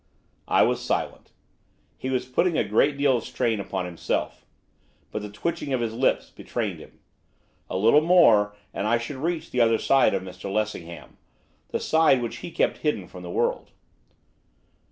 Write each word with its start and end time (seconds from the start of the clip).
I 0.47 0.63
was 0.63 0.81
silent. 0.81 1.29
He 1.95 2.09
was 2.09 2.25
putting 2.25 2.57
a 2.57 2.63
great 2.63 2.97
strain 3.21 3.59
upon 3.59 3.85
himself, 3.85 4.43
but 5.11 5.21
the 5.21 5.29
twitching 5.29 5.73
of 5.73 5.79
his 5.79 5.93
lips 5.93 6.31
betrayed 6.31 6.79
him. 6.79 6.97
A 7.69 7.77
little 7.77 8.01
more, 8.01 8.55
and 8.73 8.87
I 8.87 8.97
should 8.97 9.17
reach 9.17 9.51
the 9.51 9.61
other 9.61 9.77
side 9.77 10.15
of 10.15 10.23
Mr 10.23 10.51
Lessingham, 10.51 11.17
the 11.67 11.79
side 11.79 12.19
which 12.19 12.37
he 12.37 12.49
kept 12.49 12.77
hidden 12.79 13.07
from 13.07 13.21
the 13.21 13.29
world. 13.29 13.69